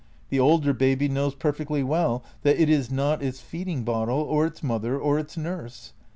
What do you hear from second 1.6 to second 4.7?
well that it is not its feeding bottle or its